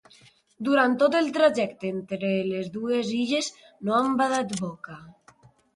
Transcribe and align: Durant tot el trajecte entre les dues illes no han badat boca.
Durant 0.67 0.95
tot 1.03 1.17
el 1.19 1.29
trajecte 1.35 1.91
entre 1.97 2.33
les 2.49 2.73
dues 2.81 3.15
illes 3.21 3.53
no 3.89 3.99
han 4.01 4.13
badat 4.25 4.59
boca. 4.65 5.01